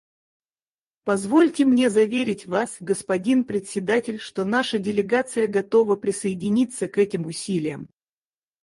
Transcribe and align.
Позвольте 1.03 1.63
мне 1.63 1.91
заверить 1.91 2.47
Вас, 2.47 2.77
господин 2.79 3.43
Председатель, 3.43 4.17
что 4.17 4.45
наша 4.45 4.79
делегация 4.79 5.45
готова 5.45 5.95
присоединиться 5.95 6.87
к 6.87 6.97
этим 6.97 7.27
усилиям. 7.27 7.87